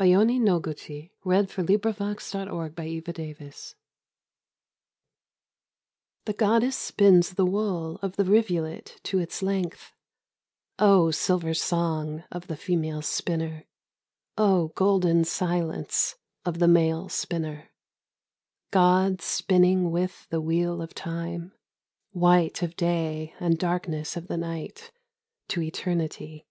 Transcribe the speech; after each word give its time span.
In 0.00 0.06
the 0.12 0.24
voice 0.60 0.88
of 0.88 1.12
forests 1.20 1.58
unto 1.58 1.70
the 1.76 1.78
sky. 2.18 2.46
47 2.48 3.04
THE 3.04 3.12
GODDESS: 3.12 3.76
GOD 3.76 3.76
The 6.24 6.32
goddess 6.32 6.72
spins 6.78 7.34
the 7.34 7.44
wool 7.44 7.98
of 8.00 8.16
the 8.16 8.24
rivulet 8.24 8.96
to 9.02 9.18
its 9.18 9.42
length: 9.42 9.92
O 10.78 11.10
silver 11.10 11.52
song 11.52 12.24
of 12.32 12.46
the 12.46 12.56
female 12.56 13.02
spinner! 13.02 13.66
O 14.38 14.68
golden 14.68 15.22
silence 15.22 16.16
of 16.46 16.60
the 16.60 16.66
male 16.68 17.10
spinner!'• 17.10 17.58
God 18.70 19.20
spinning 19.20 19.90
with 19.90 20.26
the 20.30 20.40
wheel 20.40 20.80
of 20.80 20.94
Time, 20.94 21.52
White 22.12 22.62
of 22.62 22.74
day 22.76 23.34
and 23.38 23.58
darkness 23.58 24.16
of 24.16 24.28
the 24.28 24.38
night 24.38 24.92
to 25.48 25.60
eternity. 25.60 26.46